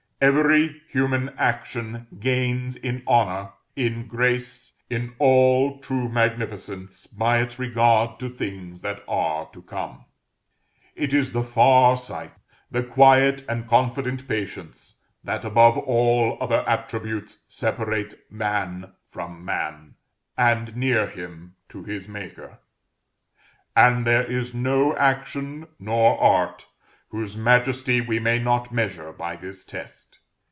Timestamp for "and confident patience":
13.49-14.97